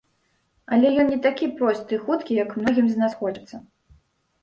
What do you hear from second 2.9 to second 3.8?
з нас хочацца.